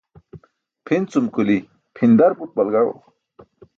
[0.85, 1.57] Pʰin cum kuli
[1.95, 2.93] pʰindar but balagaẏo.